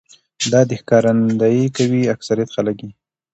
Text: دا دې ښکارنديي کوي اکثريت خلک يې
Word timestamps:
دا 0.51 0.61
دې 0.69 0.75
ښکارنديي 0.81 1.65
کوي 1.77 2.01
اکثريت 2.13 2.49
خلک 2.55 2.77
يې 2.85 2.89